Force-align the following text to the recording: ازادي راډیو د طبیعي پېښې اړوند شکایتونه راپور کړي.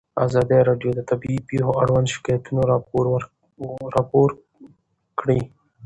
ازادي 0.25 0.59
راډیو 0.69 0.91
د 0.95 1.01
طبیعي 1.09 1.39
پېښې 1.49 1.75
اړوند 1.83 2.07
شکایتونه 2.15 2.61
راپور 3.95 4.29
کړي. 5.19 5.39